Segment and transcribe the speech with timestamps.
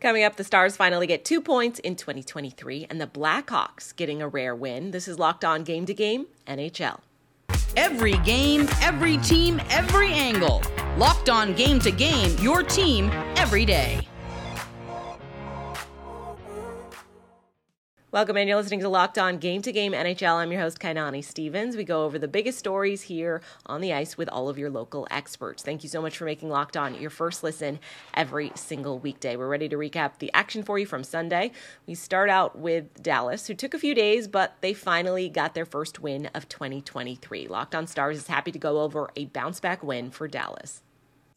[0.00, 4.28] Coming up, the Stars finally get two points in 2023, and the Blackhawks getting a
[4.28, 4.92] rare win.
[4.92, 7.00] This is Locked On Game to Game NHL.
[7.76, 10.62] Every game, every team, every angle.
[10.96, 14.07] Locked On Game to Game, your team every day.
[18.10, 20.36] Welcome and You're listening to Locked On Game to Game NHL.
[20.36, 21.76] I'm your host, Kainani Stevens.
[21.76, 25.06] We go over the biggest stories here on the ice with all of your local
[25.10, 25.62] experts.
[25.62, 27.78] Thank you so much for making Locked On your first listen
[28.14, 29.36] every single weekday.
[29.36, 31.52] We're ready to recap the action for you from Sunday.
[31.86, 35.66] We start out with Dallas, who took a few days, but they finally got their
[35.66, 37.46] first win of 2023.
[37.46, 40.82] Locked On Stars is happy to go over a bounce back win for Dallas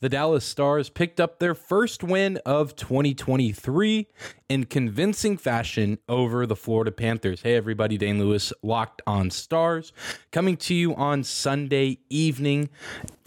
[0.02, 4.08] the Dallas Stars picked up their first win of 2023
[4.50, 7.44] in convincing fashion over the Florida Panthers.
[7.44, 9.94] Hey, everybody, Dane Lewis, locked on Stars,
[10.32, 12.70] coming to you on Sunday evening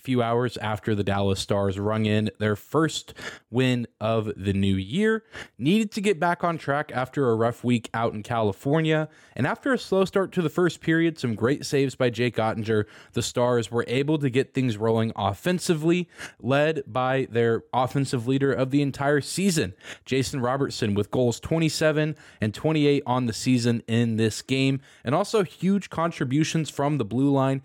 [0.05, 3.15] few hours after the Dallas Stars rung in their first
[3.51, 5.25] win of the new year.
[5.57, 9.09] Needed to get back on track after a rough week out in California.
[9.35, 12.85] And after a slow start to the first period, some great saves by Jake Oettinger,
[13.15, 18.71] the Stars were able to get things rolling offensively, led by their offensive leader of
[18.71, 19.73] the entire season,
[20.05, 25.43] Jason Robertson, with goals 27 and 28 on the season in this game, and also
[25.43, 27.63] huge contributions from the blue line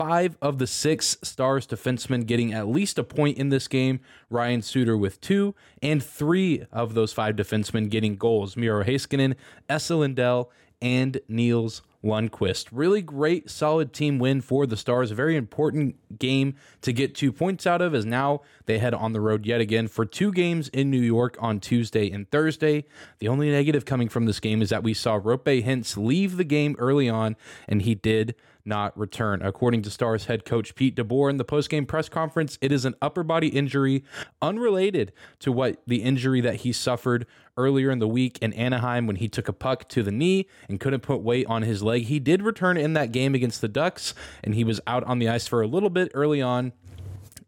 [0.00, 4.00] five of the six Stars defensemen getting at least a point in this game.
[4.30, 8.56] Ryan Suter with two, and three of those five defensemen getting goals.
[8.56, 9.34] Miro Heiskanen,
[9.68, 12.68] Esa Lindell, and Nils Lundkvist.
[12.72, 15.10] Really great, solid team win for the Stars.
[15.10, 19.12] A very important game to get two points out of as now they head on
[19.12, 22.86] the road yet again for two games in New York on Tuesday and Thursday.
[23.18, 26.44] The only negative coming from this game is that we saw Roope Hintz leave the
[26.44, 27.36] game early on,
[27.68, 28.34] and he did
[28.70, 29.42] not return.
[29.42, 32.94] According to Stars head coach Pete DeBoer in the postgame press conference, it is an
[33.02, 34.02] upper body injury
[34.40, 37.26] unrelated to what the injury that he suffered
[37.58, 40.80] earlier in the week in Anaheim when he took a puck to the knee and
[40.80, 42.04] couldn't put weight on his leg.
[42.04, 45.28] He did return in that game against the Ducks and he was out on the
[45.28, 46.72] ice for a little bit early on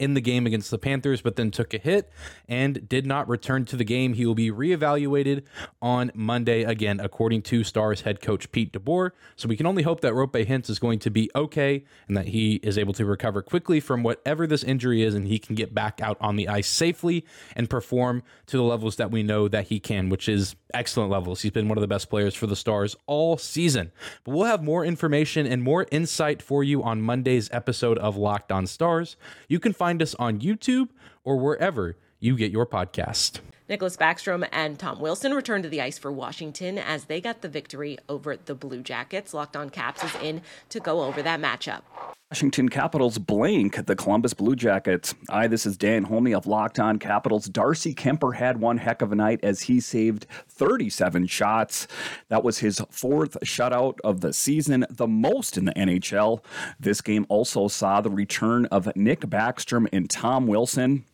[0.03, 2.11] in the game against the Panthers, but then took a hit
[2.49, 4.15] and did not return to the game.
[4.15, 5.45] He will be reevaluated
[5.81, 9.13] on Monday again, according to Stars head coach Pete DeBoer.
[9.37, 12.29] So we can only hope that Roope Hintz is going to be okay and that
[12.29, 15.73] he is able to recover quickly from whatever this injury is and he can get
[15.73, 17.25] back out on the ice safely
[17.55, 21.43] and perform to the levels that we know that he can, which is excellent levels.
[21.43, 23.93] He's been one of the best players for the Stars all season.
[24.25, 28.51] But we'll have more information and more insight for you on Monday's episode of Locked
[28.51, 29.17] On Stars.
[29.49, 30.89] You can find us on YouTube
[31.25, 33.41] or wherever you get your podcast.
[33.69, 37.49] Nicklas Backstrom and Tom Wilson returned to the ice for Washington as they got the
[37.49, 39.35] victory over the Blue Jackets.
[39.35, 41.83] Locked on Caps is in to go over that matchup.
[42.31, 45.15] Washington Capitals blank the Columbus Blue Jackets.
[45.29, 47.47] Hi, this is Dan Holmey of Locked On Capitals.
[47.47, 51.87] Darcy Kuemper had one heck of a night as he saved 37 shots.
[52.29, 56.43] That was his fourth shutout of the season, the most in the NHL.
[56.81, 61.05] This game also saw the return of Nick Backstrom and Tom Wilson.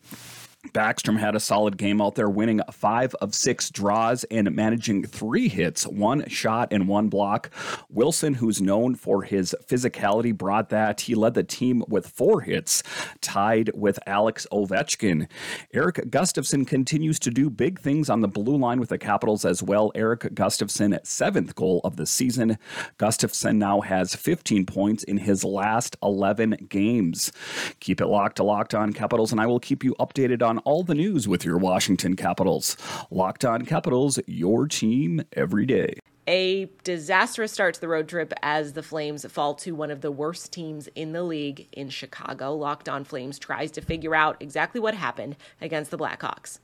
[0.67, 5.47] Backstrom had a solid game out there, winning five of six draws and managing three
[5.47, 7.49] hits, one shot, and one block.
[7.89, 10.99] Wilson, who's known for his physicality, brought that.
[10.99, 12.83] He led the team with four hits,
[13.21, 15.29] tied with Alex Ovechkin.
[15.73, 19.63] Erik Gustafsson continues to do big things on the blue line with the Capitals as
[19.63, 19.93] well.
[19.95, 22.57] Erik Gustafsson, seventh goal of the season.
[22.97, 27.31] Gustafsson now has 15 points in his last 11 games.
[27.79, 30.57] Keep it locked to Locked On Capitals, and I will keep you updated on on
[30.59, 32.75] all the news with your Washington Capitals.
[33.11, 35.93] Locked on Capitals, your team every day.
[36.27, 40.11] A disastrous start to the road trip as the Flames fall to one of the
[40.11, 42.55] worst teams in the league in Chicago.
[42.55, 46.59] Locked on Flames tries to figure out exactly what happened against the Blackhawks.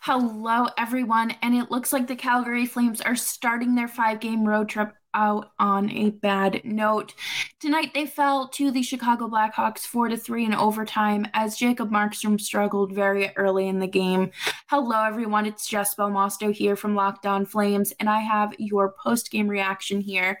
[0.00, 4.68] Hello, everyone, and it looks like the Calgary Flames are starting their five game road
[4.68, 7.14] trip out on a bad note.
[7.58, 12.40] Tonight they fell to the Chicago Blackhawks 4 to 3 in overtime as Jacob Markstrom
[12.40, 14.30] struggled very early in the game.
[14.68, 19.48] Hello everyone, it's Jess Belmosto here from Locked On Flames and I have your post-game
[19.48, 20.38] reaction here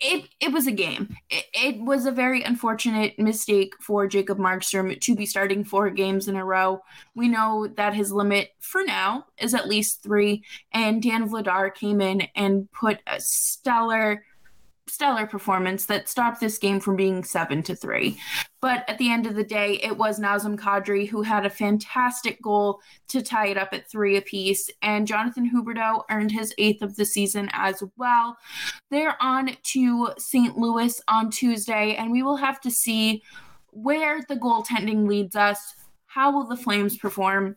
[0.00, 1.16] it it was a game.
[1.28, 6.28] It, it, was a very unfortunate mistake for Jacob Markstrom to be starting four games
[6.28, 6.82] in a row.
[7.14, 10.42] We know that his limit for now is at least three,
[10.72, 14.24] and Dan Vladar came in and put a stellar
[14.90, 18.18] stellar performance that stopped this game from being seven to three.
[18.60, 22.42] But at the end of the day, it was Nazem Kadri who had a fantastic
[22.42, 26.96] goal to tie it up at three apiece, and Jonathan Huberdeau earned his eighth of
[26.96, 28.36] the season as well.
[28.90, 30.58] They're on to St.
[30.58, 33.22] Louis on Tuesday, and we will have to see
[33.72, 35.74] where the goaltending leads us.
[36.06, 37.56] How will the Flames perform?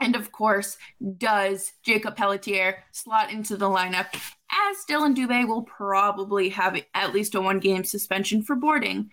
[0.00, 0.76] And of course,
[1.16, 4.06] does Jakob Pelletier slot into the lineup
[4.70, 9.10] as Dillon Dubé will probably have at least a one game suspension for boarding?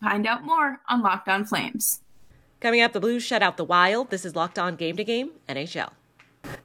[0.00, 2.00] Find out more on Locked On Flames.
[2.60, 4.10] Coming up, the Blues shut out the Wild.
[4.10, 5.90] This is Locked On Game to Game NHL.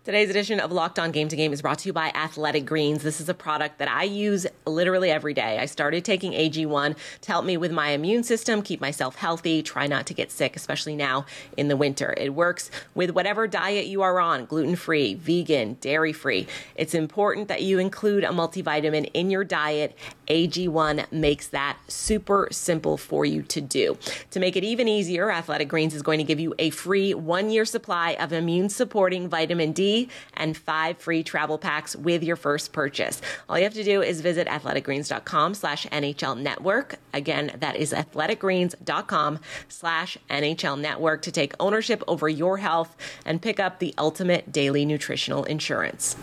[0.08, 3.04] Today's edition of Locked On Game to Game is brought to you by Athletic Greens.
[3.04, 5.60] This is a product that I use literally every day.
[5.60, 9.86] I started taking AG1 to help me with my immune system, keep myself healthy, try
[9.86, 11.26] not to get sick, especially now
[11.58, 12.14] in the winter.
[12.16, 16.48] It works with whatever diet you are on gluten free, vegan, dairy free.
[16.78, 19.94] It's important that you include a multivitamin in your diet.
[20.30, 23.98] AG1 makes that super simple for you to do.
[24.32, 27.50] To make it even easier, Athletic Greens is going to give you a free one
[27.50, 29.97] year supply of immune supporting vitamin D
[30.34, 33.22] and five free travel packs with your first purchase.
[33.50, 36.96] All you have to do is visit athleticgreens.com slash NHL network.
[37.14, 42.96] Again, that is athleticgreens.com slash NHL network to take ownership over your health
[43.26, 46.16] and pick up the ultimate daily nutritional insurance.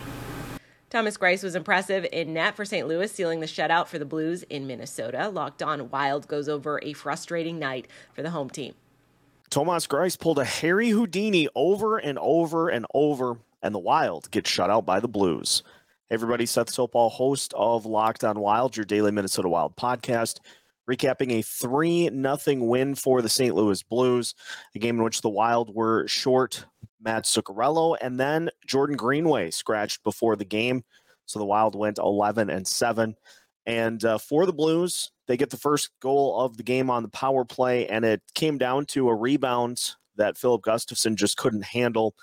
[0.94, 2.86] Thomas Greiss was impressive in net for St.
[2.86, 5.28] Louis, sealing the shutout for the Blues in Minnesota.
[5.28, 8.74] Locked on Wild goes over a frustrating night for the home team.
[9.50, 14.46] Thomas Greiss pulled a Harry Houdini over and over and over and the Wild get
[14.46, 15.62] shut out by the Blues.
[16.10, 20.40] Hey everybody, Seth Sopal, host of Locked on Wild, your daily Minnesota Wild podcast,
[20.88, 23.54] recapping a 3 0 win for the St.
[23.54, 24.34] Louis Blues,
[24.74, 26.66] a game in which the Wild were short
[27.00, 30.84] Matt Zuccarello and then Jordan Greenway scratched before the game.
[31.24, 33.16] So the Wild went 11 and 7.
[33.64, 37.08] And uh, for the Blues, they get the first goal of the game on the
[37.08, 42.14] power play, and it came down to a rebound that Filip Gustavsson just couldn't handle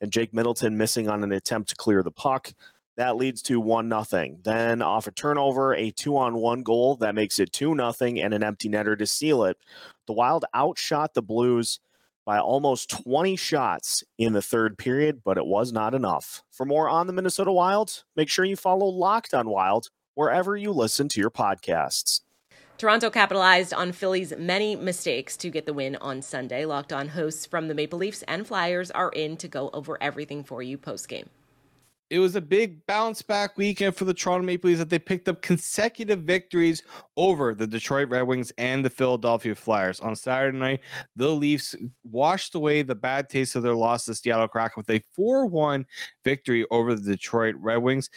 [0.00, 2.52] and Jake Middleton missing on an attempt to clear the puck.
[2.96, 4.40] That leads to one nothing.
[4.42, 8.34] Then off a turnover, a two on one goal that makes it two nothing, and
[8.34, 9.56] an empty netter to seal it.
[10.06, 11.78] The Wild outshot the Blues
[12.26, 16.42] by almost 20 shots in the third period, but it was not enough.
[16.50, 20.72] For more on the Minnesota Wild, make sure you follow Locked on Wild wherever you
[20.72, 22.20] listen to your podcasts.
[22.78, 26.64] Toronto capitalized on Philly's many mistakes to get the win on Sunday.
[26.64, 30.44] Locked on hosts from the Maple Leafs and Flyers are in to go over everything
[30.44, 31.28] for you post game.
[32.08, 35.28] It was a big bounce back weekend for the Toronto Maple Leafs that they picked
[35.28, 36.84] up consecutive victories
[37.16, 39.98] over the Detroit Red Wings and the Philadelphia Flyers.
[39.98, 40.80] On Saturday night,
[41.16, 45.02] the Leafs washed away the bad taste of their loss to Seattle Kraken with a
[45.16, 45.84] 4 1
[46.24, 48.08] victory over the Detroit Red Wings.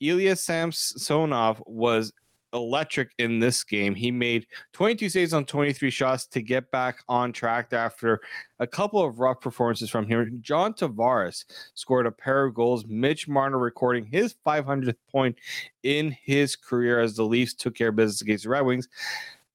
[0.00, 2.12] Ilya Samsonov was
[2.54, 3.94] electric in this game.
[3.94, 8.20] He made 22 saves on 23 shots to get back on track after
[8.60, 10.38] a couple of rough performances from him.
[10.40, 12.86] John Tavares scored a pair of goals.
[12.86, 15.36] Mitch Marner recording his 500th point
[15.82, 18.88] in his career as the Leafs took care of business against the Red Wings.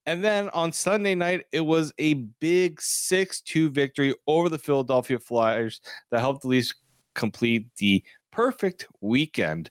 [0.06, 5.18] And then on Sunday night, it was a big 6 2 victory over the Philadelphia
[5.18, 5.80] Flyers
[6.10, 6.74] that helped the Leafs
[7.14, 9.70] complete the perfect weekend.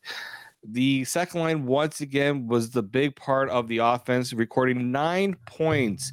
[0.68, 6.12] The second line, once again, was the big part of the offense, recording nine points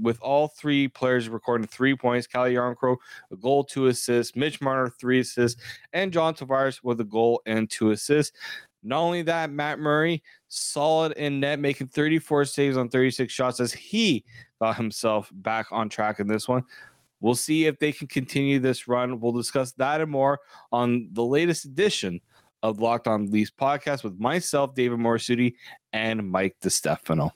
[0.00, 2.26] with all three players recording three points.
[2.26, 2.98] Calle Jarnkrok,
[3.32, 4.36] a goal, two assists.
[4.36, 5.60] Mitch Marner, three assists.
[5.92, 8.36] And John Tavares with a goal and two assists.
[8.82, 13.72] Not only that, Matt Murray, solid in net, making 34 saves on 36 shots as
[13.72, 14.24] he
[14.60, 16.64] got himself back on track in this one.
[17.20, 19.20] We'll see if they can continue this run.
[19.20, 20.40] We'll discuss that and more
[20.72, 22.20] on the latest edition
[22.62, 25.54] of Locked On Leafs podcast with myself, David Morisuti,
[25.92, 27.32] and Mike DeStefano.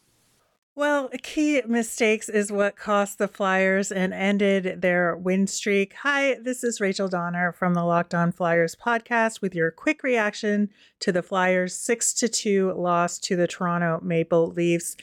[0.76, 5.94] Well, key mistakes is what cost the Flyers and ended their win streak.
[6.02, 10.70] Hi, this is Rachel Donner from the Locked On Flyers podcast with your quick reaction
[10.98, 14.96] to the Flyers 6 to 2 loss to the Toronto Maple Leafs.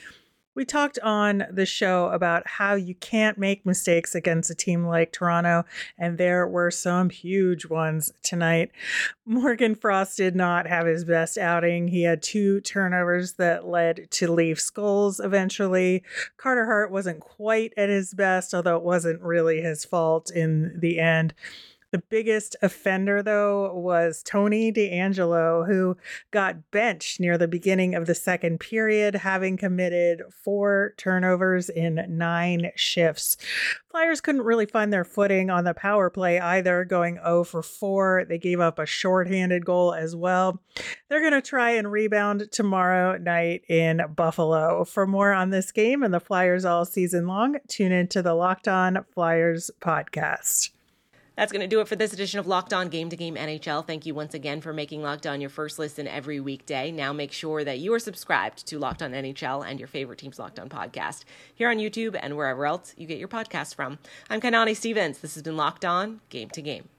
[0.54, 5.14] We talked on the show about how you can't make mistakes against a team like
[5.14, 5.64] Toronto,
[5.98, 8.72] and there were some huge ones tonight.
[9.26, 11.88] Morgan Frost did not have his best outing.
[11.88, 16.04] He had two turnovers that led to Leafs goals eventually.
[16.36, 21.00] Carter Hart wasn't quite at his best, although it wasn't really his fault in the
[21.00, 21.34] end.
[21.92, 25.98] The biggest offender, though, was Tony DeAngelo, who
[26.32, 32.72] got benched near the beginning of the second period, having committed four turnovers in nine
[32.76, 33.36] shifts.
[33.90, 38.24] Flyers couldn't really find their footing on the power play either, going 0 for 4.
[38.30, 40.62] They gave up a shorthanded goal as well.
[41.10, 44.86] They're going to try and rebound tomorrow night in Buffalo.
[44.86, 48.70] For more on this game and the Flyers all season long, tune into the Locked
[48.70, 50.70] On Flyers podcast.
[51.36, 53.86] That's going to do it for this edition of Locked On Game to Game NHL.
[53.88, 56.92] Thank you once again for making Locked On your first listen every weekday.
[56.92, 60.40] Now make sure that you are subscribed to Locked On NHL and your favorite team's
[60.40, 61.24] Locked On podcast
[61.56, 63.98] here on YouTube and wherever else you get your podcast from.
[64.30, 65.20] I'm Kanani Stevens.
[65.20, 66.90] This has been Locked On Game to Game.